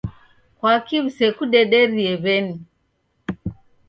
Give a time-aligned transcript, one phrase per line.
[0.57, 2.55] Kwaki w'isekudederie w'eni?